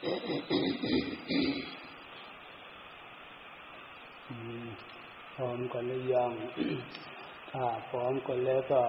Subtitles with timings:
[0.00, 0.02] พ
[5.40, 6.32] ร้อมกันหรือยัง
[7.52, 8.82] ถ้าพร้อมกันแล้วก็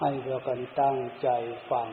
[0.00, 1.28] ให้เรากันตั้งใจ
[1.70, 1.88] ฟัง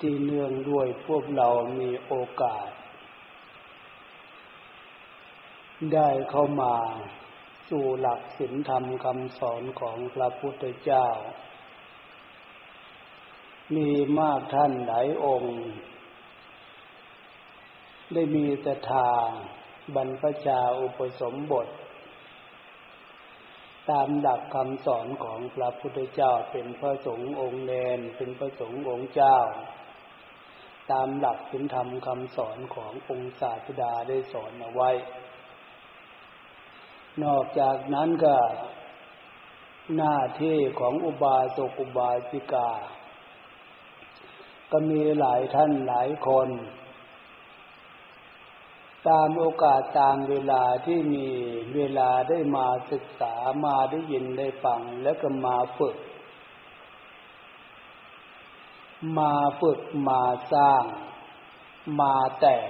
[0.00, 1.48] ที่เนื่องด้วยพวกเรา
[1.80, 2.68] มีโอกาส
[5.94, 6.74] ได้เข้ามา
[7.70, 11.06] สู่หลักศีลธรรมคำสอนของพระพุทธเจ้า
[13.76, 13.90] มี
[14.20, 15.56] มากท่านหลายองค์
[18.12, 19.10] ได้มีแต่ทา
[19.94, 21.68] บรรพชาอุปสมบท
[23.90, 29.38] ตามหลักคำสอนของพระพุทธเจ้าเป็นพระสงฆ์องค์แนนเป็นพระสงฆ์องค์เจ้า
[30.90, 34.90] ตามหลักศีลธรรมคำสอนขององค์ศาสดาได้สอนเอาไว้
[37.24, 38.36] นอกจากนั้นก็
[39.96, 42.70] หน้าที่ของอุบาสกอุบาสิกา
[44.70, 46.48] ก็มีหลายท่านหลายคน
[49.08, 51.28] ตามโอกาสตามเวลาที่มี
[51.74, 55.96] เวลาได้มาศึกษามาได้ยินได้ฟังแล้วก็มาฝึก
[59.18, 60.22] มาฝึกมา
[60.52, 60.82] สร้าง
[62.00, 62.68] มาแต่ง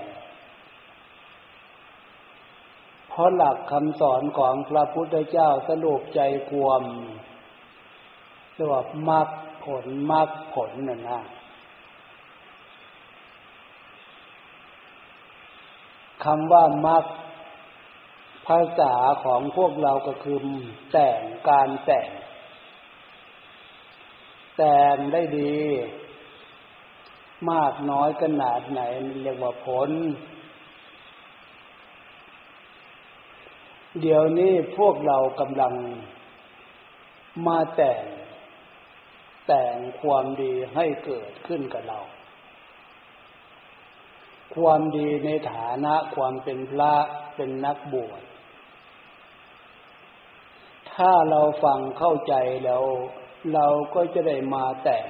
[3.08, 6.82] เพราะหลักคำสอนของพระพุทธเจ้าสรุปใจความ
[8.54, 9.28] เรียกว่ามรรค
[9.64, 11.20] ผลมรรคผลน่ะนะ
[16.24, 17.04] คำว่ามรรค
[18.46, 20.38] ภาษาของพวกเราก็คือ
[20.92, 22.08] แต่งการแต่ง
[24.58, 25.56] แต่งได้ดี
[27.50, 28.80] มากน้อยขนาดไหน
[29.22, 29.90] เรียกว่าผล
[34.00, 35.74] เดี๋ยวนี้พวกเรากำลัง
[37.46, 38.04] มาแต่ง
[39.46, 41.98] แต่งความดีให้เกิดขึ้นกับเรา
[44.56, 46.94] ความดีในฐานะความเป็นพระ
[47.36, 48.22] เป็นนักบวช
[50.92, 52.34] ถ้าเราฟังเข้าใจ
[52.64, 52.84] แล้ว
[53.54, 55.06] เราก็จะได้มาแต่ง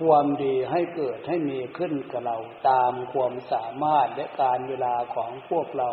[0.00, 2.36] ความดีให้เกิดให้มีขึ้นกับเรา
[2.68, 5.90] ตามความสามารถและการเวลาของพวกเรา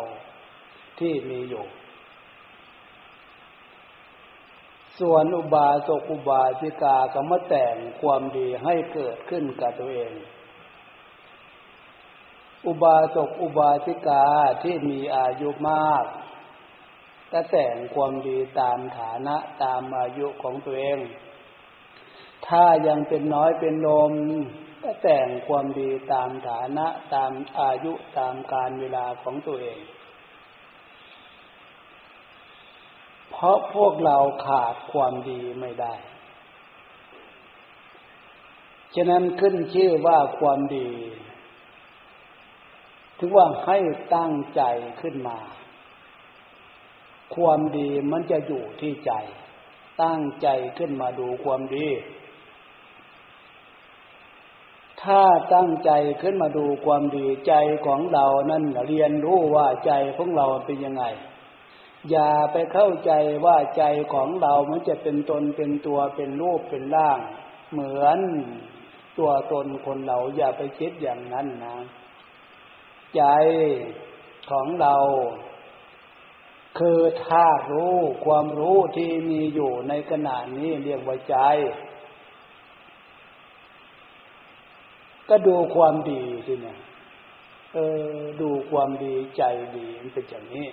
[0.98, 1.66] ที่มีอยู่
[5.00, 10.12] ส่วนอุบาสกอุบาสิกาก็มาแต่งความดีให้เกิดขึ้นกับตัวเอง
[12.66, 14.24] อุบาสกอุบาสิกา
[14.62, 16.04] ที่มีอายุมาก
[17.32, 20.98] ก็แต่งความดีตามฐานะตามอายุของตัวเอง
[22.46, 24.12] ถ้ายังเป็นน้อยเป็นลม
[24.82, 29.80] ก็แต่งความดีตามฐานะตามอายุตามการเวลาของตัวเอง
[33.30, 35.94] เพราะพวกเราขาดความดีไม่ได้
[38.94, 40.88] ฉะนั้นขึ้นชื่อว่าความดี
[43.18, 43.78] ถึงว่าให้
[44.16, 44.62] ตั้งใจ
[45.00, 45.38] ขึ้นมา
[47.34, 49.12] ความดีมันจะอยู่ที่ใจ
[50.02, 51.88] ตั้งใจขึ้นมาดูความดี
[55.02, 55.22] ถ้า
[55.54, 55.90] ตั้งใจ
[56.22, 57.54] ขึ้นมาดูความดีใจ
[57.86, 61.04] ของเรานั่นเรียนรู้ว่าใจของเราเป็นยังไง
[62.10, 63.12] อย่าไปเข้าใจ
[63.44, 63.84] ว่าใจ
[64.14, 67.20] ของเรามันจะเป็นตนเป็นตัวเป็นรูปเป็นร่าง
[67.72, 68.18] เหมือน
[69.18, 71.76] ตัวตนคนเราอย่าไปคิดอย่างนั้นนะ
[73.16, 73.22] ใจ
[74.50, 74.96] ของเรา
[76.78, 81.36] คือธาตุรู้ความรู้ที่มีอยู่ในขณะนี้เรียกว่าใจ
[85.28, 86.78] ก็ดูความดีสิเนี่ย
[87.74, 87.78] เอ
[88.08, 89.42] อดูความดีใจ
[89.76, 90.68] ดีมันเป็นอย่างนี้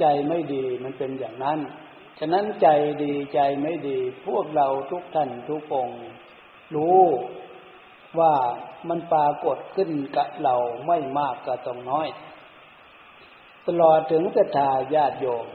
[0.00, 1.58] ใจไม่ดีมันเป็นอย่างนั้น
[2.18, 2.68] ฉะนั้นใจ
[3.02, 5.88] ดีใจไม่ดี พวกเราทุกท่านทุกอง
[6.74, 7.00] รู้
[8.18, 8.34] ว่า
[8.90, 10.54] มันปรากฏขึ้นกับเรา
[10.86, 12.08] ไม่มากก็ต้องน้อย
[13.66, 15.46] ตลอดถึงศรัทธาญาติโยม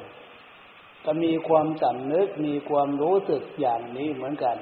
[1.05, 4.57] ก็มีความสำนึกมีความรู้สึกอย่างนี้เหมือนกัน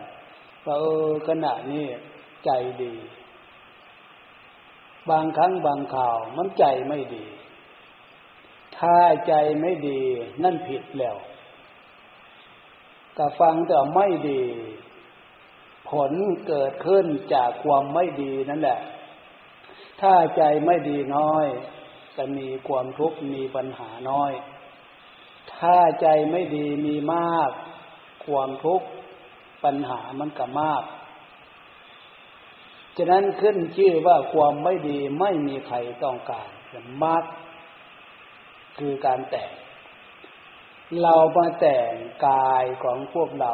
[0.65, 1.85] ว่าเออขณะนี้
[2.45, 2.49] ใจ
[2.83, 2.95] ดี
[5.09, 7.25] บางครั้งบางข่าวมันใจไม่ดี
[8.77, 8.97] ถ้า
[9.27, 10.01] ใจไม่ดี
[10.43, 11.17] นั่นผิดแล้ว
[13.17, 14.41] ก็ฟังแต่ไม่ดี
[15.89, 16.11] ผล
[16.47, 18.79] เกิดขึ้นจากความไม่ดีนั่นแหละ
[20.01, 21.45] ถ้าใจไม่ดีน้อย
[22.17, 24.31] จะมีความทุกข์มีปัญหาน้อย
[25.55, 27.51] ถ้าใจไม่ดีมีมาก
[28.25, 28.87] ความทุกข์
[29.63, 30.83] ปัญหามันก็มาก
[32.97, 36.49] ฉะนั้นขึ้นชื่อว่าความไม่ดีไม่มีใครต้องการ
[37.03, 37.23] มาก
[38.79, 39.51] คือการแต่ง
[41.01, 41.93] เรามาแต่ง
[42.27, 43.53] กายของพวกเรา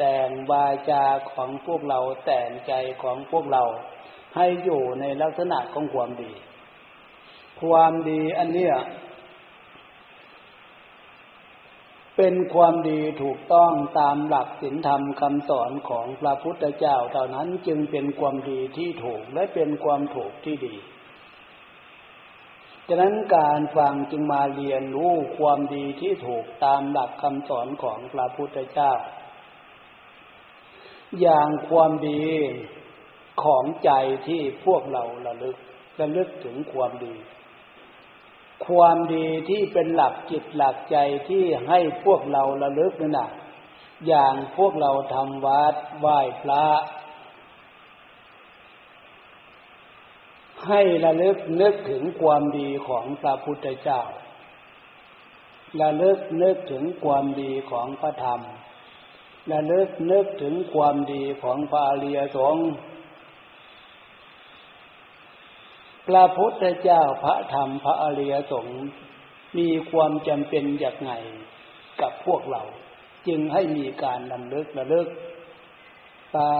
[0.00, 3.64] แต่งวาจาของพวกเราแต่งใจของพวกเรา
[4.36, 6.32] ให้อยู่ในลักษณะของความดี
[7.62, 8.74] ความดีอันเนี้ย
[12.16, 20.76] เป็นความดีถูกต้องตามหลักศีลธรรมคำสอนของพระพุทธเจ้าเท่านั้นจึงเป็นความดีที่ถูกและเป็นความถูกที่ดี
[22.88, 28.92] ฉะนั้นการฟังจึงมาเรียนรู้ความดีที่ถูกตามหลักคำสอนของพระพุทธเจ้า
[31.20, 32.24] อย่างความดี
[33.42, 33.90] ของใจ
[34.28, 35.56] ที่พวกเราระลึก
[36.00, 37.14] ระลึกถึงความดี
[38.66, 40.96] ความดีที่เป็นหลักจิตหลักใจ
[41.28, 43.28] ที่ให้พวกเราระลึกนั่นนะ
[44.06, 46.66] อย่างพวกเราทำวัดไหว้พระ
[50.68, 54.02] ให้ระลึกนึกถึงความดีของพระพุทธเจ้า
[55.80, 58.40] ระลึกนึกถึงความดีของพระธรรม
[59.50, 62.70] ระลึกนึกถึงความดีของพระอริยสงฆ์
[66.06, 68.80] พระพุทธเจ้าพระธรรมพระอริยสงฆ์
[69.58, 71.12] มีความจำเป็นอย่างไง
[72.00, 72.62] กับพวกเรา
[73.26, 75.08] จึงให้มีการนำลึกระลึก
[76.36, 76.54] ตา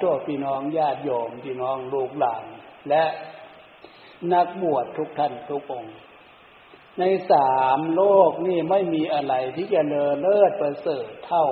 [0.00, 2.44] ตัวพี่น้องญาติโยมพี่น้องลูกหลาน
[2.88, 3.04] และ
[4.32, 5.96] นักบวชทุกท่านทุกองค์
[6.98, 11.46] ในสามโลกนี่ไม่มีอะไรที่จะเลอเลิศประเสริฐเท่า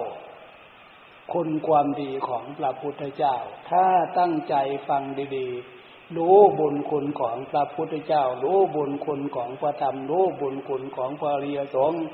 [1.33, 3.37] คุณความดีของพระพุทธเจ้า
[3.71, 3.87] ถ้า
[4.19, 4.55] ตั้งใจ
[4.89, 5.03] ฟัง
[5.37, 12.05] ดีๆ รู้บุญคุณของพระพุทธเจ้า รู้บุญคุณของพระธรรม รู้บุญคุณของพระเรียสงฆ์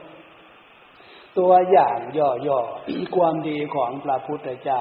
[1.38, 4.80] ตัวอย่างย่อๆ ความดีของพระพุทธเจ้า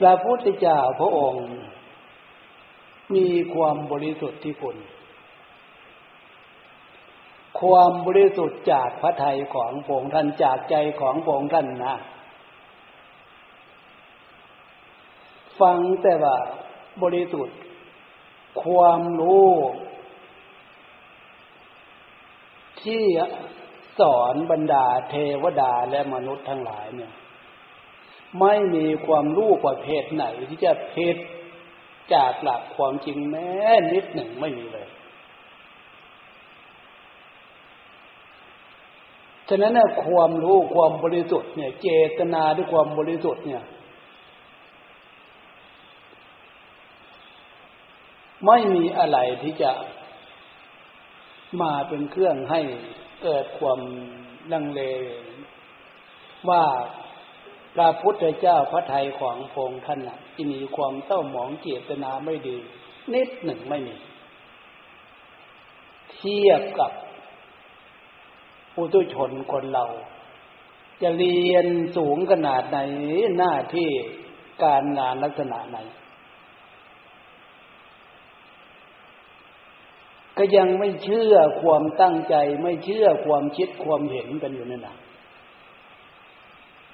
[0.00, 1.46] พระพุทธเจ้าพระองค์
[3.14, 4.76] มีความบริสุทธิ์ที่คุณ
[7.60, 11.96] ความบริสุทธิ์จากพระทัยของพงท่านจากใจของพงท่านนะ
[15.60, 16.36] ฟังแต่ว่า
[17.02, 17.58] บริสุทธิ์
[18.64, 19.50] ความรู้
[22.82, 23.04] ที่
[24.00, 27.12] สอนบรรดาเทวดาและมนุษย์ทั้งหลายเนี่ย
[28.40, 31.16] ไม่มีความรู้ประเภทไหนที่จะเพศ
[32.14, 33.48] จากหลักความจริงแม้
[33.92, 34.83] นิดหนึ่งไม่มีเลย
[39.48, 41.88] ฉะนั้นนความรู้ความบริสุทธิ์เนี่ย เจ
[42.18, 43.62] ตนาด้วยความบริสุทธิ์เนี่ย
[48.46, 49.72] ไม่มีอะไรที่จะ
[51.62, 52.60] มาเป็นเครื่องให้
[53.22, 53.80] เกิดความ
[54.52, 54.82] ลังเล
[56.48, 56.64] ว่า
[57.74, 62.56] พระพุทธเจ้าพระไทยของพงท่านน่ะที่มีความเศร้าหมองเจตนาไม่ดี
[63.14, 63.94] นิดหนึ่งไม่มี
[66.12, 66.90] เทียบกับ
[68.74, 69.86] ปุถุชนคนเรา
[71.02, 71.66] จะเรียน
[71.96, 72.78] สูงขนาดไหน
[73.38, 73.90] หน้าที่
[74.64, 75.78] การงานลักษณะไหน
[80.38, 84.96] ก็ยังไม่เชื่อความตั้งใจ ไม่เชื่อความคิดความเห็นกันอยู่นั่นแหละ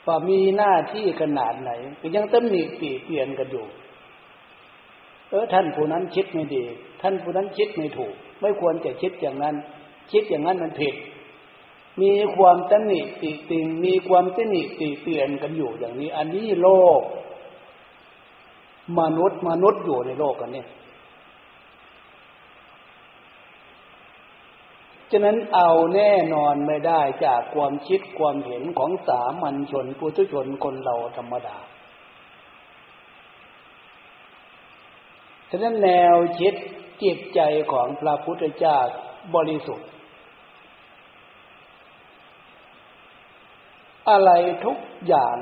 [0.07, 3.67] ว่ามีหน้าที่ขนาดไหน ก็ยังต้องมีปีเปลี่ยนกันอยู่
[5.29, 6.65] เออท่านผู้นั้นคิดไม่ดี
[7.03, 9.55] ท่านผู้นั้นคิดไม่ถูก ไม่ควรจะคิดอย่างนั้น
[10.13, 10.95] คิดอย่างนั้นมันผิด
[12.03, 17.01] มีความตนิติติงมีความตนิติเปลี่ยนกันอยู่อย่างนี้ อันนี้โลก
[19.01, 20.69] มนุษย์มนุษย์อยู่ในโลกกันเนี่ย
[25.11, 31.57] ฉะนั้นเอาแน่นอนไม่ได้จากความคิดความเห็นของสามัญชนปุถุชนคนเราธรรมดา
[35.51, 36.55] ฉะนั้นแนวคิด
[37.03, 37.41] จิตใจ
[37.73, 38.79] ของพระพุทธเจ้า
[39.35, 39.89] บริสุทธิ์
[44.11, 44.31] อะไร
[44.67, 45.37] ทุกอย่าง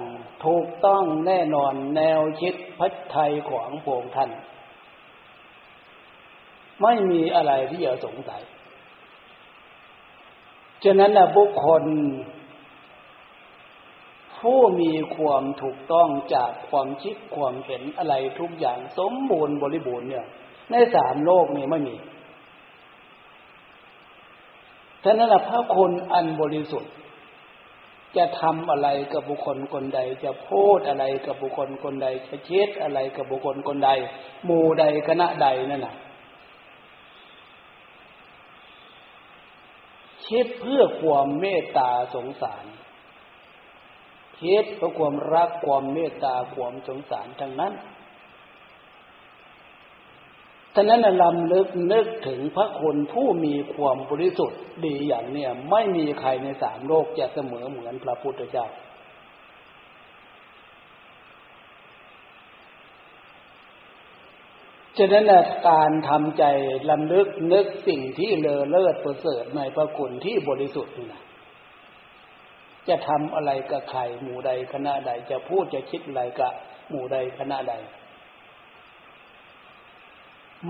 [0.46, 4.30] ถูกต้องแน่นอนแนวคิดพัฒไทยของพระองท่าน
[6.82, 8.42] ไม่มีอะไรที่จะสงสัย
[10.84, 11.84] ฉะนั้นนะบุคคล
[14.38, 20.26] ผู้มีความถูกต้องจากความคิดความเห็นอะไรทุกอย่างสมบูรณ์บริบูรณ์เนี่ย
[20.70, 21.96] ในสามโลกนี้ไม่มี
[25.04, 26.92] ฉะนั้นนะพระคนอันบริสุทธิ์
[28.16, 33.90] จะทำอะไรกับบุคคลคนใด จะพูดอะไรกับบุคคลคนใด จะเช็ดอะไรกับบุคคลคนใด
[34.44, 35.96] หมู่ใดคณะใดนั่นน่ะ
[40.28, 42.64] คิดเพื่อความเมตตาสงสาร
[44.40, 47.72] คิดเพื่อความรักความเมตตาความสงสารทั้งนั้น
[50.80, 58.66] ฉะนั้นลำลึกนึกถึงพระคุณผู้มีความบริสุทธิ์ดีอย่างเนี้ยไม่มีใครในสามโลกจะเสมอเหมือนพระพุทธเจ้า
[64.98, 65.24] ฉะนั้น
[65.68, 66.44] การทำใจ
[66.90, 71.22] ลำลึกนึกสิ่งที่เลอเลิศประเสริฐในพระคุณที่บริสุทธิ์นี่นะ
[72.88, 76.52] จะทำอะไรกับใครหมู่ใดคณะใดจะพูดจะคิดอะไรกับ
[76.90, 77.74] หมู่ใดคณะใด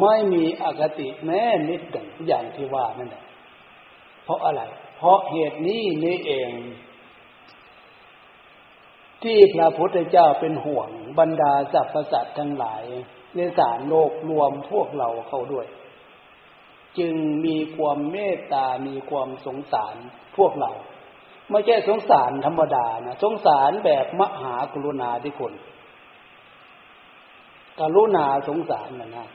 [0.00, 3.24] ไม่มีอคติแม้นิดหนึ่งอย่างที่ว่านั่นแหละ
[4.24, 4.62] เพราะอะไร
[4.96, 6.50] เพราะเหตุนี้นี่เอง
[9.22, 12.82] ที่พระพุทธเจ้าเป็นห่วงบรรดาสรรพสัตว์ทั้งหลาย
[13.34, 15.66] ในสารโลกรวมพวกเราเข้าด้วย
[16.98, 17.14] จึง
[17.44, 19.94] มีความเมตตามีความสงสาร
[20.36, 20.70] พวกเรา
[21.50, 25.54] ไม่ใช่สงสารธรรมดานะสงสารแบบมหากรุณาธิคุณ
[27.80, 29.28] กรุณาสงสารนะนะ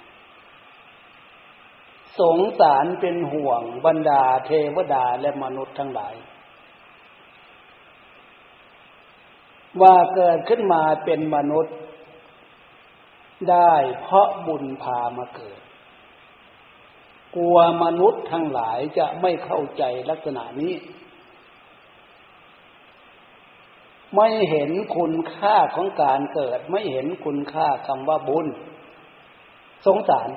[2.19, 6.15] สงสารเป็นห่วงบรรดาเทวดาและมนุษย์ทั้งหลาย
[9.81, 11.75] ว่าเกิดขึ้นมาเป็นมนุษย์
[13.51, 15.59] ได้เพราะบุญพามาเกิด
[17.35, 20.73] กลัวมนุษย์ทั้งหลายจะไม่เข้าใจลักษณะนี้
[24.15, 28.47] ไม่เห็นคุณค่าของการเกิด ไม่เห็นคุณค่าคำว่าบุญ
[29.85, 30.29] สงสาร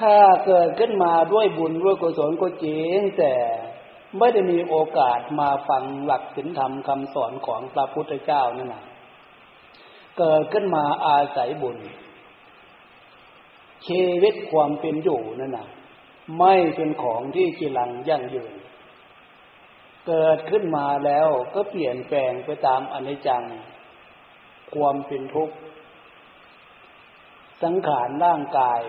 [0.00, 0.16] ถ้า
[0.46, 3.34] เกิดขึ้นมาด้วยบุญด้วยกุศลก็จริงแต่
[4.18, 8.84] ไม่ได้มีโอกาสมาฟังหลักศีลธรรมคำสอนของพระพุทธเจ้านั่นแหละ
[10.18, 11.78] เกิดขึ้นมาอาศัยบุญ
[13.86, 15.68] ชีวิตความเป็นอยู่นั่นนะ
[16.38, 18.52] ไม่เป็นของที่จีรังยั่งยืน
[20.06, 23.44] เกิดขึ้นมาแล้วก็เปลี่ยนแปลงไปตามอนิจจัง
[24.74, 25.56] ความเป็นทุกข์
[27.62, 28.82] สังขารร่างกาย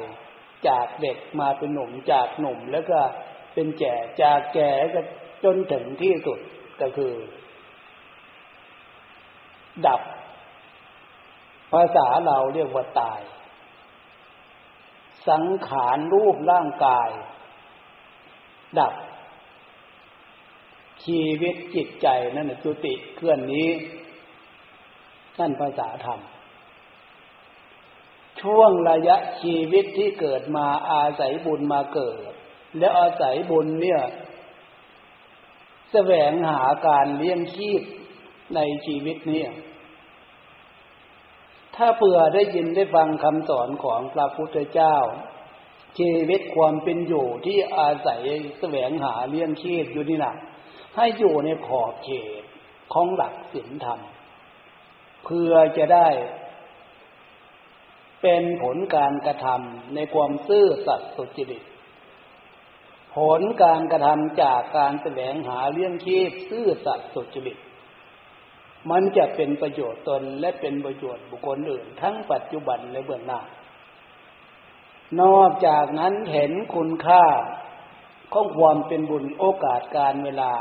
[0.67, 2.99] จากเด็กมาเป็นหนุ่มจากหนุ่มแล้วก็
[3.53, 5.01] เป็นแก่จากแก่ก็
[5.43, 6.39] จนถึงที่สุด
[6.81, 7.13] ก็คือ
[9.87, 10.01] ดับ
[11.71, 13.21] ภาษาเราเรียกว่าตาย
[15.29, 17.09] สังขารรูปร่างกาย
[18.79, 18.93] ดับ
[21.05, 23.69] ชีวิตจิตใจนั่นจุติเคลื่อนนี้
[25.39, 26.19] นั่นภาษาธรรม
[28.41, 32.31] ช่วงระยะชีวิตที่เกิดมาอาศัยบุญมาเกิด
[32.79, 34.01] แล้วอาศัยบุญเนี่ย
[35.91, 37.81] แสวงหาการเลี้ยงชีพ
[38.55, 39.43] ในชีวิตนี้
[41.75, 44.95] ถ้าเผื่อได้ยินได้ฟังคำสอนของพระพุทธเจ้า
[45.99, 48.21] ชีวิตความเป็นอยู่ที่อาศัย
[48.59, 50.33] แสวงหาเลี้ยงชีพอยู่นี่นะ
[50.95, 52.09] ให้อยู่ในขอบเข
[52.41, 52.43] ต
[52.93, 53.99] ของหลักศีลธรรม
[55.25, 56.07] เพื่อจะได้
[58.21, 61.63] เป็นผลการกระทำในความซื่อสัตย์สุจริต
[63.15, 67.57] ผลการกระทำจากการแสวงหาเลี้ยงชีพซื่อสัตย์สุจริต
[68.91, 73.41] มันจะเป็นประโยชน์ตนและเป็นประโยชน์บุคคลอื่น ทั้งปัจจุบันและเบื้องหน้า
[75.21, 77.23] นอกจากนั้นเห็นคุณค่า
[78.33, 80.53] ของความเป็นบุญโอกาสการเวลา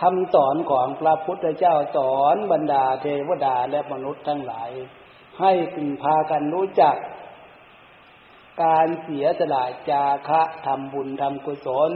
[0.00, 4.70] คำสอนของพระพุทธเจ้าสอนบรรดาเทวดาและมนุษย์ทั้งหลาย
[5.40, 6.96] ให้พึงพากันรู้จัก
[8.62, 11.90] การเสียสละจาคะทำบุญทำกุศล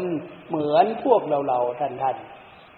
[0.48, 2.16] เหมือนพวกเราเราท่านท่าน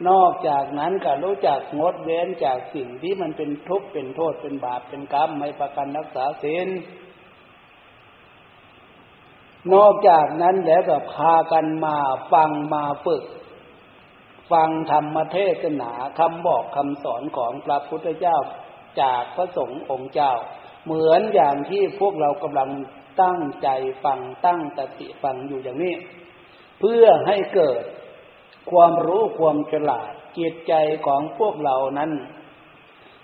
[0.09, 6.69] นอกจากนั้นก็รู้จักงดเว้นจากสิ่งที่มันเป็นทุกข์เป็นโทษเป็นบาปเป็นกรรมไม่ประกันรักษาศีล
[9.75, 11.97] นอกจากนั้นแล้วก็พากันมา
[12.33, 13.25] ฟังมาฝึก
[14.53, 18.39] ฟังธรรมเทศนาคำบอกคำสอนของพระพุทธเจ้า
[19.01, 20.33] จากพระสงฆ์องค์เจ้า
[20.85, 22.71] เหมือนอย่างที่พวกเรากำลัง
[23.23, 23.69] ตั้งใจ
[24.05, 25.95] ฟังตั้งตติฟังอยู่อย่างนี้
[26.81, 27.83] เพื่อให้เกิด
[28.71, 30.73] ความรู้ความฉลาดจิตใจ
[31.07, 32.13] ของพวกเรานั้น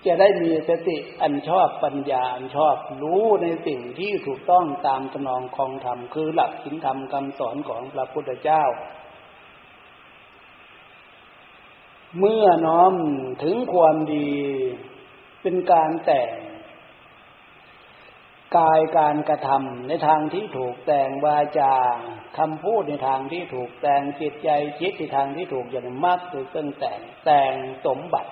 [0.05, 8.63] จะได้มีสติอันชอบปัญญาอันชอบรู้ในสิ่งที่ถูกต้องตามตนองของธรรมคือหลักศีลธรรมคำสอนของพระพุทธเจ้า
[12.19, 12.93] เมื่อน้อม
[13.43, 14.29] ถึงความดี
[15.41, 16.31] เป็นการแต่ง
[18.57, 21.73] กายการกระทำในทางที่ถูกแต่งวาจา
[22.37, 27.53] คำพูดในทางที่ถูกแต่งจิตใจคิดในทางที่ถูกอย่างมากคือเครื่องแต่งแต่ง
[27.85, 28.31] สมบัติ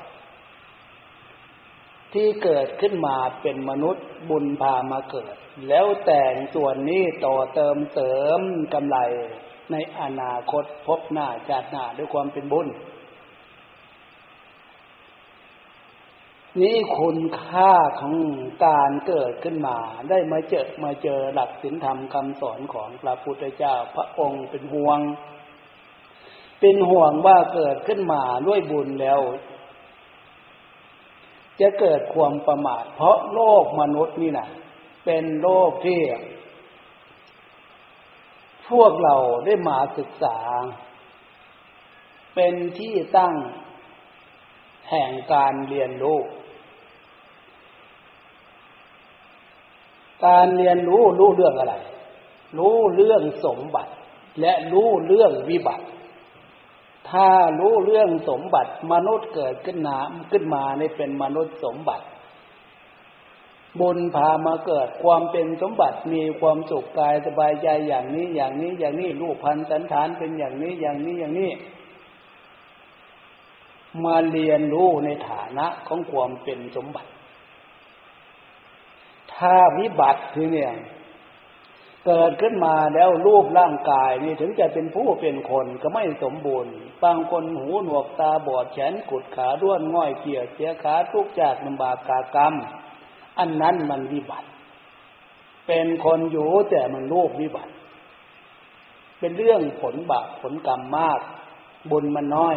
[2.13, 5.35] ที่เกิดขึ้นมาเป็นมนุษย์บุญพามาเกิด
[5.69, 8.41] แล้วแต่งส่วนนี้ต่อเติมเสริม
[8.73, 8.97] กำไร
[9.71, 12.67] ในอนาคตพบหน้าจาดหน้าด้วยความเป็นบุญ
[16.61, 18.15] นี่คุณค่าของ
[18.65, 19.77] การเกิดขึ้นมา
[20.09, 24.99] ได้มาเจอมาเจอหลักศีลธรรมคำสอนของพระพุทธเจ้าพระองค์เป็นห่วง
[26.59, 29.19] เป็นห่วงว่าเกิดขึ้นมาด้วยบุญแล้ว
[31.61, 34.49] จะเกิดความประมาท เพราะโลกมนุษย์นี่นะ
[35.05, 36.01] เป็นโลกที่
[38.69, 40.37] พวกเราได้มาศึกษา
[42.35, 43.35] เป็นที่ตั้ง
[44.89, 46.19] แห่งการเรียนรู้
[50.25, 51.75] การเรียนรู้รู้เรื่องอะไร
[52.57, 53.93] รู้เรื่องสมบัติ
[54.41, 55.85] และรู้เรื่องวิบัติ
[57.09, 59.99] ถ้ารู้เรื่องสมบัติ มนุษย์เกิดขึ้นนา
[60.31, 62.05] ขึ้นมาในเป็นมนุษย์สมบัติ
[63.79, 71.51] บุญพามาเกิดความเป็นสมบัติมีความสุขกายสบายใจอย่างนี้อย่างนี้อย่างนี้รูปพันธ์สันฐานเป็นอย่างนี้อย่างนี้อย่างนี้
[74.03, 77.09] มาเรียนรู้ในฐานะของความเป็นสมบัติ
[79.39, 80.73] ถ้าวิบัติทีเนี่ย
[82.05, 86.71] เกิดขึ้นมาแล้วรูปร่างกายนี่ถึงจะเป็นผู้เป็นคนก็ไม่สมบูรณ์
[87.03, 92.53] บางคนหูหนวกตาบอดแขนกุดขาด้วนง่อยเกี่ยวเสียขาทุกจากลำบากกากรรม
[93.39, 94.47] อันนั้นมันวิบัติ
[95.67, 97.73] เป็นคนอยู่แต่มันรูปวิบัติ
[99.19, 101.19] เป็นเรื่องผลบาปผลกรรมมาก
[101.91, 102.55] บุญมันน้อย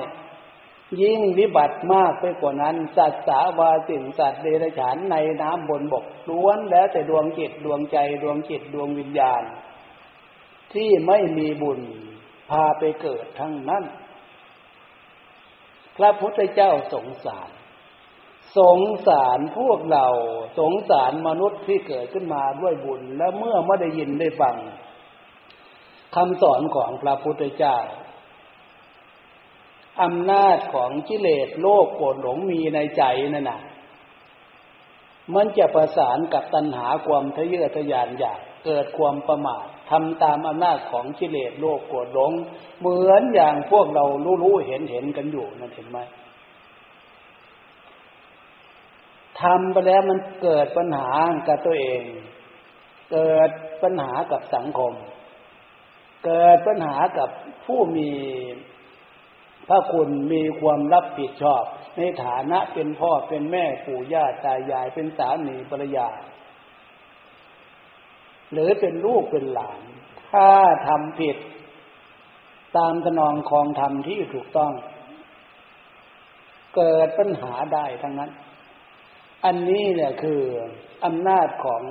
[1.00, 9.42] ยิ่งวิบัติมากไปกว่านั้น สัตว์สาวาสิ่งสัตว์เดรัจฉานในน้ำบนบกล้วนแล้วแต่ดวงจิตดวงใจดวงจิตดวงวิญญาณ
[10.72, 11.80] ที่ไม่มีบุญ
[12.50, 13.84] พาไปเกิดทั้งนั้น
[15.96, 17.50] พระพุทธเจ้าสงสาร
[18.58, 20.06] สงสารพวกเรา
[20.58, 24.56] สงสารมนุษย์ที่เกิดขึ้นมาด้วยบุญและเมื่อไม่ได้ยินได้ฟัง
[26.16, 27.76] คำสอนของพระพุทธเจ้า
[30.00, 33.02] อำนาจของกิเลสโลกโกรธหลงมีในใจ
[33.34, 33.60] นั่นน่ะ
[35.34, 42.32] มันจะประสานกับตัณหาความทะเยอทะยานอยากเกิดความประมาททำตามอำนาจของกิเลสโลกโกรธหลง
[42.80, 44.04] เหมือนอย่างพวกเรา
[44.42, 45.98] รู้ๆเห็นเห็นกันอยู่นั่นเห็นไหม
[49.40, 51.10] ทำไปแล้วมันเกิดปัญหา
[51.48, 52.02] กับตัวเอง
[53.12, 53.50] เกิด
[53.82, 54.92] ปัญหากับสังคม
[56.24, 57.28] เกิดปัญหากับ
[57.66, 58.10] ผู้มี
[59.72, 61.64] ระคุณมีความรับผิดชอบ
[61.96, 66.08] ในฐานะเป็นพ่อเป็นแม่ปู่ย่าตายายเป็นสามีภรรยา
[68.52, 69.80] หรือเป็นลูกเป็นหลาน
[70.30, 70.48] ถ้า
[70.86, 71.36] ทำผิด
[72.76, 74.72] ตามถนองของธรรมที่ถูกต้อง
[76.76, 78.30] เกิดปัญหาได้ทั้งนั้น
[79.44, 80.40] อันนี้เนี่ยคือ
[81.04, 81.82] อำนาจของ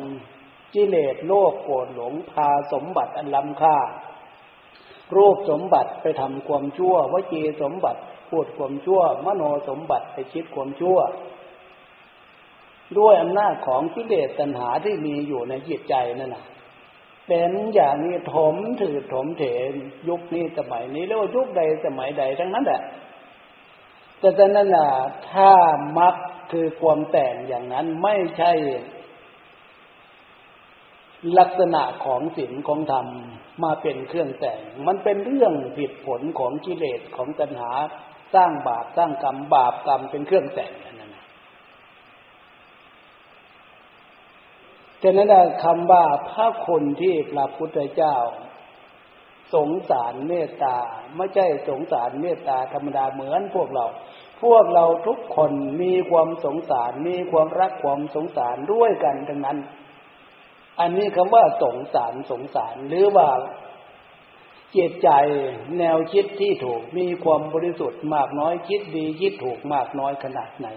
[0.73, 3.77] กิเลสโลกโกรธหลงพาสมบัติอันล้ำค่า
[5.15, 10.97] รูปสมบัติไปทำความชั่ววจีสมบัติพูดความชั่ว มโนสมบัติไปคิดความชั่ว
[12.97, 16.45] ด้วยอำนาจของกิเลสตัณหาที่มีอยู่ในจิตใจนั่นนะ
[17.27, 19.71] เป็นอย่างนี้ถมถือถมเถน
[20.09, 22.81] ยุคนี้สมัยนี้เรียกว่ายุคใดสมัยใดทั้งนั้นแหละ
[24.19, 24.89] แต่ฉะนั้นน่ะ
[25.31, 25.51] ถ้า
[25.99, 26.15] มัก
[26.51, 28.51] คือความแต่งอย่างนั้นไม่ใช่
[31.39, 33.07] ลักษณะของศีลของธรรม
[33.63, 37.71] มาเป็นเครื่องแต่ง มันเป็นเรื่องผิดผลของกิเลสของตัณหา
[38.33, 41.25] สร้างบาปสร้างกรรมบาปกรรมเป็นเครื่องแต่งนั่นนะ
[45.01, 48.15] ฉะนั้นคำว่าพระคนที่พระพุทธเจ้า
[49.55, 50.77] สงสารเมตตา
[51.15, 53.85] ไม่ใช่สงสารเมตตาธรรมดาเหมือนพวกเรา
[54.43, 59.57] พวกเราทุกคนมีความสงสารมีความรักความสงสารด้วยกันทั้งนั้น
[60.81, 63.27] อันนี้คำว่าสงสารสงสารหรือว่า
[64.71, 65.09] เจตใจ
[65.79, 70.67] แนวคิดที่ถูกมีความบริสุทธิ์มากน้อยคิดดีคิดถูกมากน้อยขนาดไหน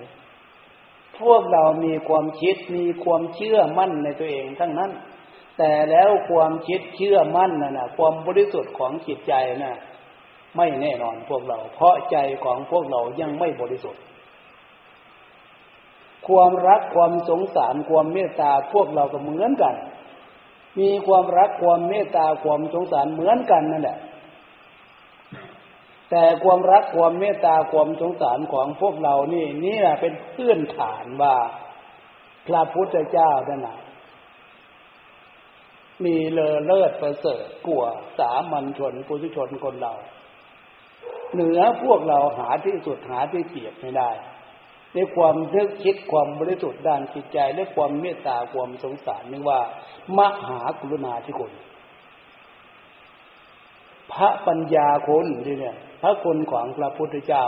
[1.20, 4.90] พวกเรามีความคิดมีความเชื่อมั่นในตัวเองทั้งนั้น
[5.58, 9.76] แต่แล้วความคิดเชื่อมั่นน่ะนะความบริสุทธิ์ของจิตใจน่ะ
[10.56, 14.02] ไม่แน่นอนพวกเรา เพราะใจของพวกเรายังไม่บริสุทธิ์
[16.28, 19.74] ความรักความสงสารความเมตตาพวกเราก็เหมือนกัน
[20.80, 23.98] มีความรักความเมตตาความสงสารเหมือนกันนั่นแหละ
[26.10, 31.34] แต่ความรักความเมตตาความสงสารของพวกเรานี่นี่แหละเป็นพื้นฐานว่า
[32.46, 33.76] พระพุทธเจ้าท่านนะ
[36.04, 37.84] มีเลอเลิศประเสริฐกลัว
[38.18, 39.94] สามัญชนปุถุชนคนเรา
[41.34, 44.10] เหนือพวกเราหาที่สุดหาที่เปรียบไม่ได้
[44.94, 49.60] ในความนึกคิดความบริสุทธิ์ด้านจิตใจ และความเมตตาความสงสารนึกว่า
[50.18, 51.52] มหากรุณาธิคุณ
[54.12, 57.44] พระปัญญาคุณนี่เนี่ย พระคุณของพระพุทธเจ้า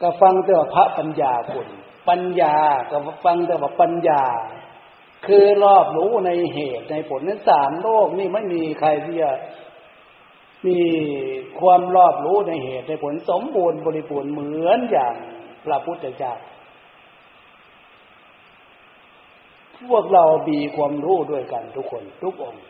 [0.00, 1.68] ก็ฟังแต่ว่าพระปัญญาคุณ
[2.08, 2.56] ปัญญา
[2.90, 4.22] ก็ฟังแต่ว่าปัญญา
[5.26, 9.30] คือรอบรู้ในเหตุในผลในสามโลกนี่ไม่มีใครที่จะ
[10.66, 10.78] มี
[11.60, 15.14] ความรอบรู้ในเหตุในผลสมบูรณ์บริบูรณ์เหมือนอย่าง
[15.64, 16.34] พระพุทธเจ้า
[19.90, 22.64] พวกเรามีความรู้ด้วยกันทุกคนทุกองค์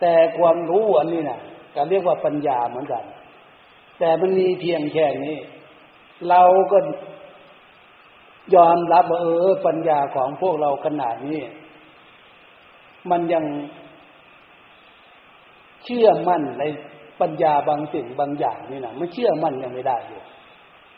[0.00, 1.40] แต่ความรู้อันนี้นะ่ะ
[1.74, 3.04] ก็เรียกว่าปัญญาเหมือนกัน
[3.98, 5.38] แต่มันมีเพียงแค่นี้
[6.28, 6.78] เราก็
[8.54, 11.42] ยอมรับว่าเออปัญญาของพวกเราขนาดนี้
[13.10, 13.44] มันยัง
[15.84, 16.64] เชื่อมั่นใน
[17.20, 20.20] ปัญญาบางสิ่งบางอย่างนี่นะมันเชื่อมั่นยังไม่ได้อยู่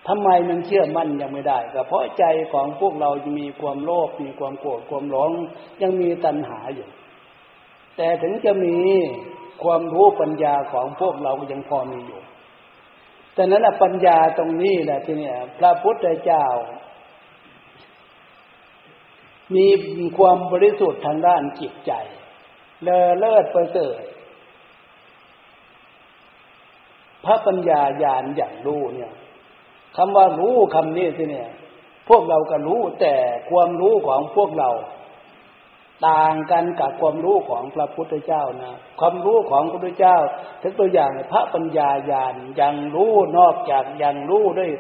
[0.08, 5.30] ทำไมมันเชื่อมั่นยังไม่ได้ก็เพราะใจของพวกเรายังมีความโลภมีความโกรธความหลง
[5.82, 6.88] ยังมีตัณหาอยู่
[7.96, 8.76] แต่ถึงจะมี
[9.62, 12.20] ความรู้ปัญญาของพวกเราก็ยังพอมีอยู่
[13.34, 16.46] แต่นั้นปัญญาตรงนี้แหละที่เนี่ย พระพุทธเจ้า
[19.54, 19.66] มี
[20.18, 21.92] ความบริสุทธิ์ทางด้านจิตใจ
[22.82, 24.00] เลอเลิศประเสริฐ
[27.24, 29.12] พระปัญญาญาณอย่างรู้เนี่ย
[29.96, 31.48] คำว่ารู้คำนี้สิเนี่ย
[32.08, 33.14] พวกเราก็รู้แต่
[33.50, 34.70] ความรู้ของพวกเรา
[36.08, 40.16] ต่างกันกับความรู้ของพระพุทธเจ้านะความรู้ของพระพุทธเจ้า
[40.62, 44.70] ถึงตัวอย่างพระปัญญาญาณยังรู้นอกจากยังรู้ด้วย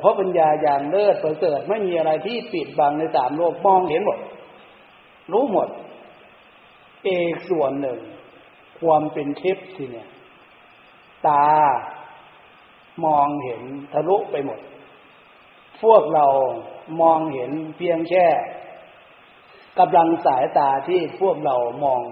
[0.00, 4.18] เพราะปัญญาอย่างเลิศประเสริฐไม่มีอะไรที่ปิดบังในสามโลกมองเห็นหมด
[5.32, 5.68] รู้หมด
[7.04, 7.98] เอกส่วนหนึ่ง
[8.80, 10.08] ความเป็นทิพย์ทีเนี่ย
[11.26, 11.46] ตา
[13.04, 14.60] มองเห็นทะลุไปหมด
[15.82, 16.26] พวกเรา
[17.00, 18.26] มองเห็นเพียงแค่
[19.78, 22.02] กำลังสายตาที่พวกเรามอง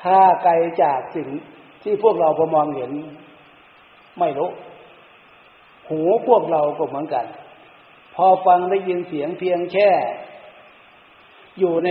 [0.00, 1.28] ถ้าไกลจากสิ่ง
[1.82, 2.92] ที่พวกเราพอมองเห็น
[4.18, 4.50] ไม่รู้
[5.88, 7.26] หูพวกเราก็เหมือนกัน
[8.14, 9.90] พอฟังได้ยินเสียงเพียงแค่
[11.58, 11.90] อยู่ใน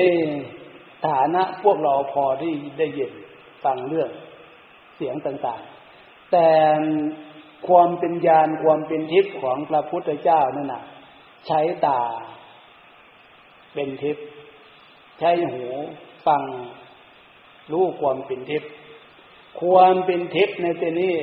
[1.07, 3.11] ฐานะพวกเราพอที่ได้ยิน
[3.63, 4.09] ฟังเรื่อง
[4.95, 6.49] เสียงต่างๆ แต่
[7.67, 10.84] ความเป็นญาณความเป็นทิพย์ของพระพุทธเจ้านั่นน่ะ
[11.47, 12.01] ใช้ตา
[13.73, 14.25] เป็นทิพย์
[15.19, 15.65] ใช้หู
[16.27, 16.41] ฟัง
[17.71, 18.69] รู้ความเป็นทิพย์
[19.62, 21.15] ความเป็นทิพย์ในที่นี้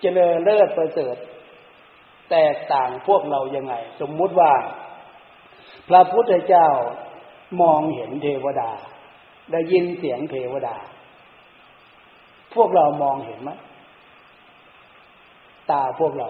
[0.00, 1.16] เจริญเลิศประเสริฐ
[2.30, 4.52] แตกต่างพวกเรายังไง สมมุติว่า
[5.88, 6.68] พระพุทธเจ้า
[7.60, 8.70] มองเห็นเทวดา
[9.50, 10.76] ได้ยินเสียงเทวดา
[12.56, 13.50] พวกเรามองเห็นไหม
[15.70, 16.28] ตาพวกเรา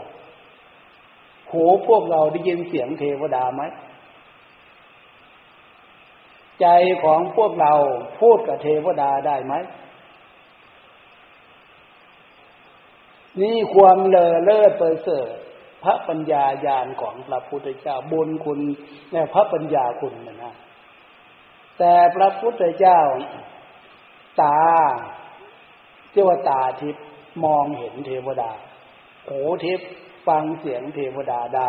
[1.50, 3.62] หูพวกเราได้ยินเสียงเทวดาไหม
[6.60, 6.66] ใจ
[7.04, 7.72] ของพวกเรา
[8.20, 9.54] พูดกับเทวดาได้ไหม
[13.40, 15.28] นี่ความเลอเลิศเปิดเสริฐ
[15.82, 18.60] พระปัญญาญาณของพระพุทธเจ้าบุญคุณ
[19.12, 20.54] ในพระปัญญาคุณนะนะ
[21.78, 23.00] แต่พระพุทธเจ้า
[24.42, 24.60] ตา
[26.16, 27.04] เจ้าตาทิพย์
[27.44, 28.50] มองเห็นเทวดา
[29.28, 29.88] หูทิพย์
[30.26, 31.68] ฟังเสียงเทวดาได้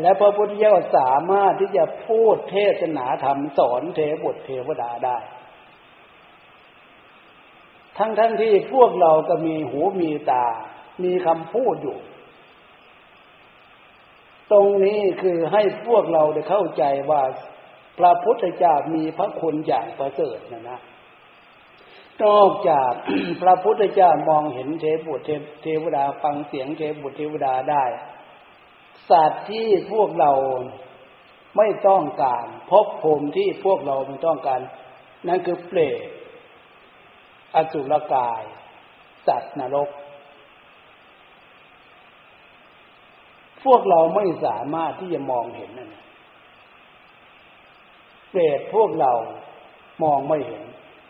[0.00, 5.18] และพระพุทธเจ้าสามารถที่จะพูดเทศนาธรรมสอนเทวบุตรเทวดาได้
[7.98, 10.46] ทั้งทั้งที่พวกเราก็มีหูมีตา
[11.04, 11.98] มีคำพูดอยู่
[14.52, 17.22] ตรงนี้คือให้พวกเราได้เข้าใจว่า
[17.98, 20.80] พระพุทธเจ้ามีพระคุณอย่างประเสริฐนะนะ
[22.24, 22.92] นอกจาก
[23.42, 25.24] พระพุทธเจ้ามองเห็นเทพบุตร
[25.62, 27.84] เทวดาฟังเสียงเทพบุตรเทวดาได้
[29.10, 30.32] สัตว์ที่พวกเรา
[31.56, 34.60] ไม่ต้องการ พบภูมิที่พวกเราไม่ต้องการ
[35.28, 36.08] นั่นคือเปรต
[37.54, 38.42] อสุรกาย
[39.26, 39.88] สัตว์นรก
[43.64, 45.90] พวกเราไม่สามารถที่จะมองเห็นนั่น
[48.30, 49.12] เปรตพวกเรา
[50.02, 50.62] มองไม่เห็น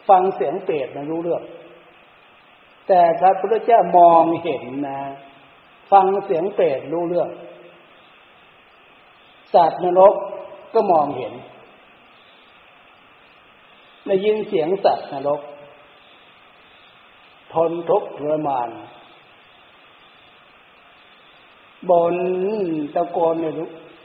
[0.08, 1.42] ฟังเสียงเปรตมันรู้เรื่อง
[2.88, 5.00] แต่พระพุทธเจ้ามองเห็นนะ
[5.92, 7.30] ฟังเสียงเปรตรู้เรื่อง
[9.54, 10.14] สัตว์นรก
[10.74, 11.34] ก็มองเห็น
[14.06, 15.40] ได้ยินเสียงสัตว์นรก
[17.52, 18.68] ทนทุกข์ทรมาน
[21.90, 22.14] บน
[22.94, 23.54] ตะโกนเนี่ย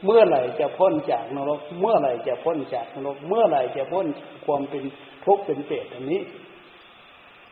[0.04, 4.06] เมื่อไหร่จะพ้นจากนรก เมื่อไหร่จะพ้นจากนรก เมื่อไหร่จะพ้น
[4.44, 4.84] ความเป็น
[5.24, 6.20] ทุกข์เป็นเปรตอันนี้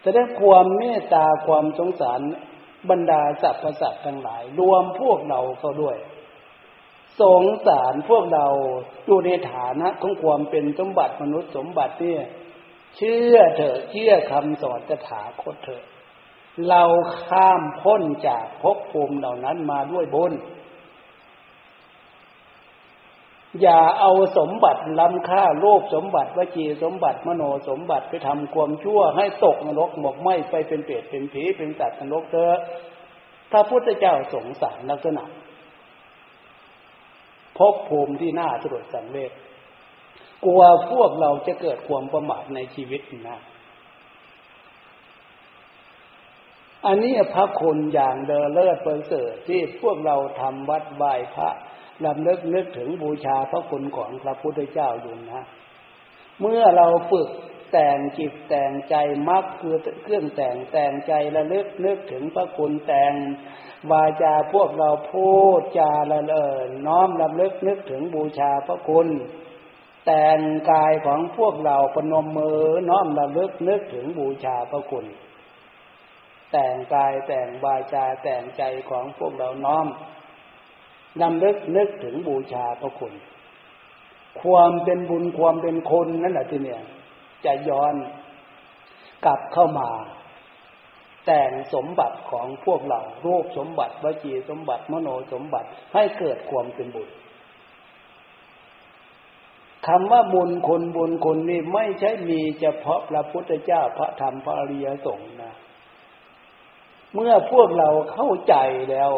[0.03, 2.21] แสดงความเมตตาความสงสาร
[2.91, 5.97] บรรดาสัตว์ประสัตว์ทั้งหลาย รวมพวกเราเข้าด้วย
[7.21, 8.47] สงสารพวกเรา
[9.07, 12.25] อยู่ในฐานะของความเป็นสมบัติมนุษย์สมบัติเนี่ย
[12.97, 15.85] เชื่อเถอะเชื่อคำสอนจะถาคตเถอะ
[16.69, 16.83] เรา
[17.25, 20.33] ข้ามพ้นจากภพภูมิเหล่านั้นมาด้วยบุญ
[23.61, 32.59] อย่าเอาสมบัติล้ำค่าโลภสมบัติวจีสมบัติมโนสมบัติไปทำความชั่วให้ตกนรกหมกไหมไปเป็นเปรตเป็นผีเป็นสัตว์นรกเถอะ
[33.51, 35.25] ถ้าพุทธเจ้าสงสารลักษณะ
[37.59, 39.33] พบภูมิที่น่าสลดสังเวช
[40.45, 43.41] กลัวพวกเราจะเกิดความประมาทในชีวิตนะ
[46.87, 51.51] อันนี้พระคุณอย่างเดอเลิศประเสริฐที่พวกเราทำวัดไหว้พระ
[52.07, 55.43] ลำลึกนึกถึงบูชาพระคุณของพระพุทธเจ้าอยู่นะ
[56.41, 57.29] เมื่อเราฝึก
[57.73, 58.95] แต่งจิตแต่งใจ
[59.29, 63.13] มักคือเครื่องแต่งแต่งใจระลึกนึกถึงพระคุณแต่ง
[63.91, 69.09] วาจาพวกเราพูดจาละเอิญน้อมลำลึกนึกถึงบูชาพระคุณ
[70.07, 75.07] แต่งกายของพวกเราปนมมือน้อมระลึกนึกถึงบูชาพระคุณ
[76.53, 79.87] แต่งกายแต่งวาจาแต่งใจของพวกเราน้อม
[81.21, 83.15] นำเลึกนึกถึงบูชาพระคุณ
[84.43, 86.83] ความเป็นบุญความเป็นคนนั่นแหละที่เนี่ย
[87.45, 87.95] จะย้อน
[89.25, 89.91] กลับเข้ามา
[91.27, 97.09] แต่งสมบัติของพวกเรารูปสมบัติวจีสมบัติมโนสมบัติให้เกิดความเป็นบุญ
[99.87, 105.55] คำว่าบุญคนบุญคนนี่ไม่ใช่มีเฉพาะพระพุทธเจ้าพระธรรมพระอริยสงฆ์นะ
[107.15, 108.55] เมื่อพวกเราเข้าใจ
[108.91, 109.11] แล้ว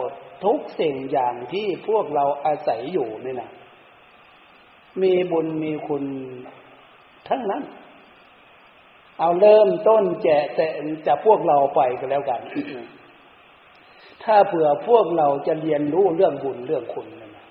[0.45, 3.51] ทุกสิ่งอย่างที่พวกเราอาศัยอยู่นี่นะ
[5.03, 6.05] มีบุญมีคุณ
[7.29, 7.63] ทั้งนั้น
[9.19, 10.67] เอาเริ่มต้นแจกแต่
[11.07, 12.41] จะพวกเราไปก็แล้วกัน
[14.25, 17.45] ถ้าเผื่อพวกเราจะเรียนรู้เรื่องบุญเรื่องคุณนะ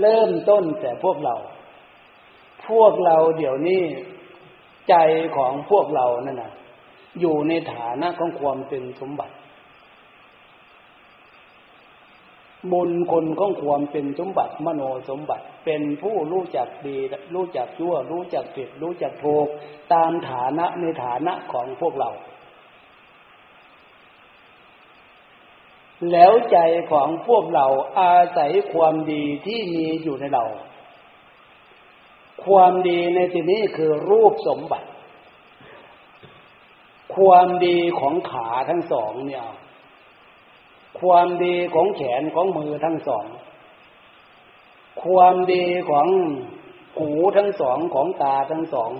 [0.00, 1.34] เริ่มต้นแต่พวกเรา
[2.68, 3.82] พวกเราเดี๋ยวนี้
[4.88, 4.94] ใจ
[5.36, 6.52] ของพวกเรานั่นนะ
[7.20, 9.34] อยู่ในฐานะของความเป็นสมบัติ
[12.72, 16.96] บุญคนของความเป็นสมบัติมโนสมบัติ เป็นผู้รู้จักดี
[17.34, 19.48] รู้จักชั่ว รู้จักผิดรู้จักถูก
[19.92, 22.10] ตามฐานะในฐานะของพวกเรา
[26.12, 26.58] แล้วใจ
[26.92, 27.66] ของพวกเรา
[28.00, 30.44] อาศัยความดีที่มีอยู่ในเรา
[32.46, 34.88] ความดีในที่นี้คือรูปสมบัติ
[37.16, 39.44] ความดีของขาทั้งสองเนี่ย
[41.00, 43.26] ความดีของแขนของมือทั้งสอง
[45.04, 46.08] ความดีของ
[46.98, 48.90] หูทั้งสองของตาทั้งสอง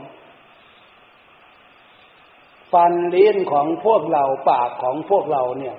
[2.72, 5.76] ฟันลิ้นของพวกเราปากของพวกเราเนี่ย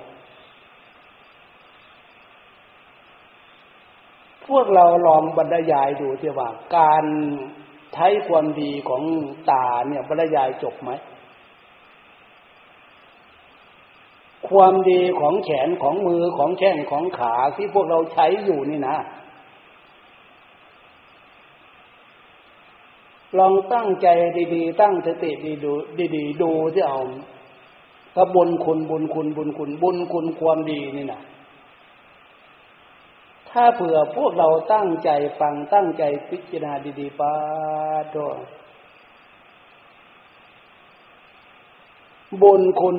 [4.47, 7.05] พวกเราลองบรรยายดูที่ว่า การ
[7.93, 9.03] ใช้ความดีของ
[9.51, 10.91] ตาเนี่ยบรรยายจบไหม
[14.49, 18.97] ความดีของแขนของมือของแข้งของขาที่พวกเราใช้อยู่นี่นะ
[23.37, 24.07] ลองตั้งใจ
[24.55, 25.71] ดีๆ ตั้งสติดีดู
[26.15, 27.01] ดีๆดูที่เอา
[28.15, 31.21] ถ้าบุญคุณบุญคุณบุญคุณบุญคุณความดีนี่นะ
[33.49, 37.33] ถ้าเผื่อพวกเราตั้งใจฟังตั้งใจพิจารณาดีๆปา
[38.15, 38.17] ด
[42.41, 42.97] บุญคุณ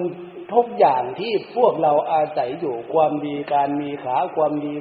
[0.53, 4.73] ทุกอย่างที่พวกเราอาศัยอยู่ความดีการมีขาความดี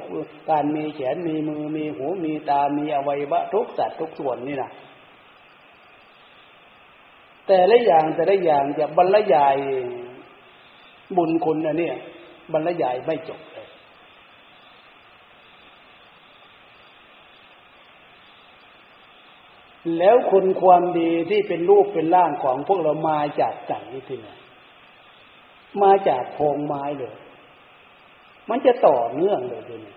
[0.52, 4.72] การมีแขนมีมือมีหูมีตา มีอวัยวะทุกสัตว์ทุกส่วนนี่นะ
[7.48, 9.58] แต่ละอย่างแต่ละอย่างจะบรรยาย
[11.18, 11.96] บุญคุณนะเนี่ย
[12.54, 13.68] บรรยายไม่จบเลย
[19.98, 23.74] แล้วคุณความดีที่เป็นรูปเป็นร่างของพวกเรามาจากใจ
[24.08, 24.30] ที่ไหน
[25.84, 27.16] มาจากโพงไม้เลย
[28.50, 29.94] มันจะต่อเนื่องเลยทีนี้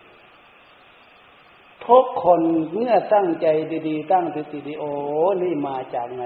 [1.86, 2.40] ทุกคน
[2.72, 3.46] เมื่อตั้งใจ
[3.88, 4.82] ดีๆ ตั้งสติดีโอ
[5.42, 6.24] นี่มาจากไหน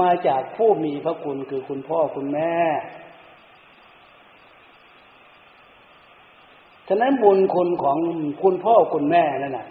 [0.00, 2.56] มาจากผู้มีพระคุณคือคุณพ่อคุณแม่
[6.88, 7.98] ฉะนั้นบุญคุณของ
[8.42, 9.68] คุณพ่อคุณแม่นั่นน่ะ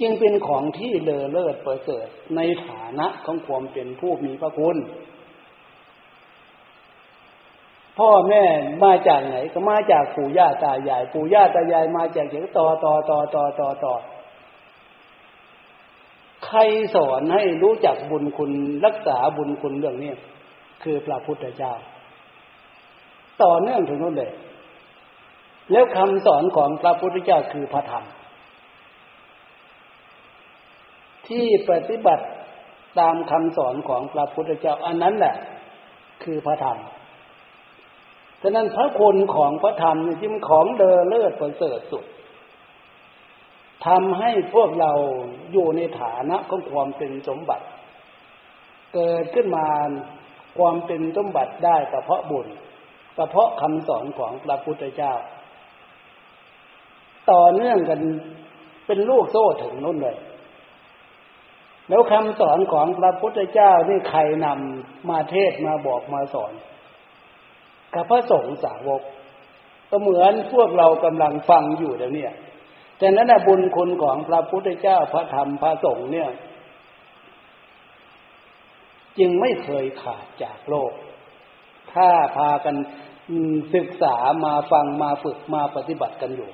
[0.00, 4.76] จึงเป็นของที่เลอเลิศเปิดเสริฐในฐานะของความเป็นผู้มีพระคุณ
[7.98, 8.44] พ่อแม่
[8.84, 13.94] มาจากไหน ก็มาจากปู่ย่าตายาย ปู่ย่าตายายมาจากเสียงต่อต่อต่อต่อต่อต่อ
[16.46, 16.58] ใคร
[16.94, 18.52] สอนให้รู้จักบุญคุณ
[18.84, 20.12] รักษาบุญคุณเรื่องนี้
[20.82, 21.72] คือพระพุทธเจ้า
[23.42, 24.32] ต่อเนื่องถึงนู้นเลย
[25.72, 28.04] แล้วคำสอนของพระพุทธเจ้าคือพระธรรม
[31.28, 32.24] ที่ปฏิบัติ
[32.98, 35.34] ตามคำสอนของพระพุทธเจ้า อันนั้นแหละ
[36.24, 36.78] คือพระธรรม
[38.42, 42.04] ฉะนั้นพระคุณของพระธรรมที่มันของเดอเลิศประเสริฐสุด
[43.86, 44.92] ทำให้พวกเรา
[45.52, 47.66] อยู่ในฐานะของความเป็นสมบัติ
[48.94, 49.66] เกิดขึ้นมา
[50.58, 52.46] ความเป็นสมบัติได้แต่เพราะบุญ
[53.14, 55.14] แต่เพราะคำสอนของพระพุทธเจ้า
[57.30, 58.00] ต่อเนื่องกัน
[58.86, 60.16] เป็นลูกโซ่ถึงนู่นเลย
[61.88, 66.52] แล้วคำสอนของพระพุทธเจ้านี่ใครนำมาเทศมาบอกมาสอน
[67.94, 69.02] กับพระสงฆ์สาวก
[69.90, 72.26] ก็เหมือนพวกเรากำลังฟังอยู่เดี๋ยวนี้
[72.98, 76.30] แต่นั้นนะบุญคุณของพระพุทธเจ้าพระธรรมพระสงฆ์เนี่ย
[79.18, 80.92] จึงไม่เคยขาดจากโลก
[81.92, 82.76] ถ้าพากัน
[83.74, 86.50] ศึกษามาฟังมาฝึกมาปฏิบัติกันอยู่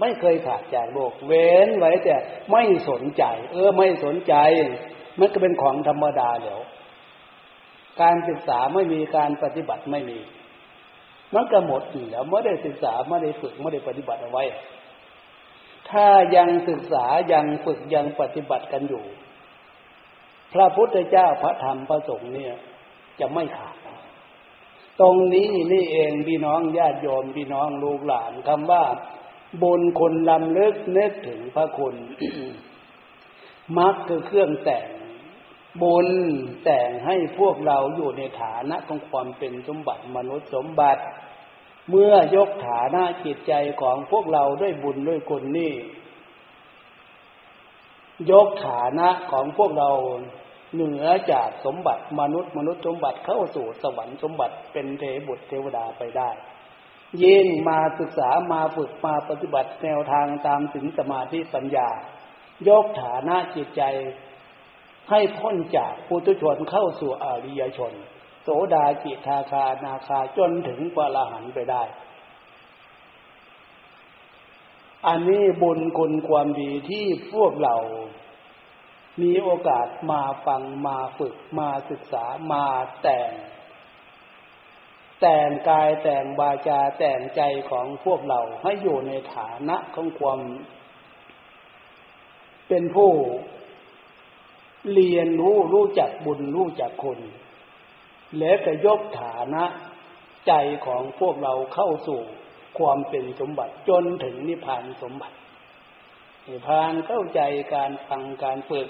[0.00, 2.16] ไม่เคยขาดจากโลก เว้นไว้แต่
[2.52, 4.34] ไม่สนใจ เออไม่สนใจ
[5.18, 6.60] มันก็เป็นของธรรมดาเดี๋ยว
[8.02, 10.18] การศึกษาไม่มีการปฏิบัติไม่มี
[11.34, 14.44] มันก็หมดอยู่แล้วไม่ได้ศึกษาไม่ได้ฝึกไม่ได้ปฏิบัติเอาไว้
[15.90, 19.04] ถ้ายังศึกษายังฝึกยังปฏิบัติกันอยู่
[20.52, 22.54] พระพุทธเจ้าพระธรรมพระสงฆ์เนี่ย
[23.20, 23.76] จะไม่ขาด
[25.00, 28.84] ตรงนี้นี่เองพี่น้องญาติโยมพี่น้องลูกหลานคำว่า
[29.62, 31.94] บุญคนลำเลิกนึกถึงพระคุณ
[33.78, 34.88] มักคือเครื่องแต่ง
[35.82, 36.08] บุญ
[36.64, 41.02] แต่งให้พวกเราอยู่ในฐานะของความเป็นสมบัติมนุษย์สมบัติ
[41.88, 43.52] เมื่อยกฐานะจิตใจ
[43.82, 45.74] ของพวกเราด้วยบุญด้วยคุณนี่
[48.30, 49.90] ยกฐานะของพวกเรา
[50.74, 56.30] เหนือจากสมบัติมนุษย์มนุษย์สมบัติเข้าสู่สวรรค์สมบัติเป็นเทบุตรเทวดาไปได้
[57.24, 61.88] ยิ่งมาศึกษามาฝึกมาปฏิบัติแนวทางตามถึงสมาธิปัญญา
[62.68, 63.82] ยกฐานะจิตใจ
[65.10, 67.92] ให้พ้นจากปุถุชนเข้าสู่อริยชน
[68.42, 71.82] โสดาจิตาคานาคาจนถึงปรหันไปได้
[75.06, 77.76] อันนี้บุญคุณความดีที่พวกเรา
[79.22, 82.66] มีโอกาสมาฟังมาฝึกมาศึกษามา
[83.02, 83.30] แต่ง
[85.20, 90.40] แต่งกายแต่งบาจาแต่งใจของพวกเราให้อยู่ในฐานะของความ
[92.68, 93.10] เป็นผู้
[94.92, 97.18] เรียนรู้รู้จักบุญรู้จักคน
[98.38, 99.64] แล้วก็ยกฐานะ
[100.46, 100.52] ใจ
[100.86, 102.20] ของพวกเราเข้าสู่
[102.78, 105.36] ความเป็นสมบัติจนถึงนิพพานสมบัติ
[106.48, 107.40] นิพพานเข้าใจ
[107.74, 108.88] การฟังการฝึก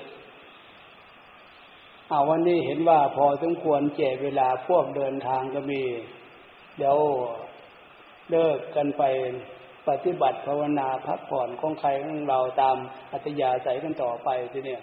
[2.08, 5.82] เอาวันนี้เห็นว่าพอสมควรเจเวลาพวกเดินทางก็มี
[6.78, 6.98] เดี๋ยว
[8.30, 9.02] เลิกกันไป
[9.88, 12.76] ปฏิบัติภาวนาพักผ่อนของใครของเราตาม
[13.12, 14.82] อัตยาใสกันต่อไปทีเนี่ย